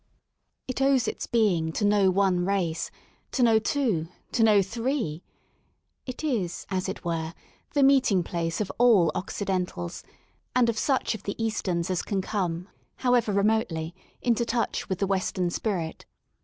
[0.67, 2.89] It owes its being to no one race,
[3.33, 5.21] to no two, to no three.
[6.07, 7.35] It is, as it were,
[7.75, 10.03] the meeting place of all Occidentals
[10.55, 13.93] and of such of the Easterns as can comCj however remotely,
[14.23, 16.07] into touch with the Western spirit.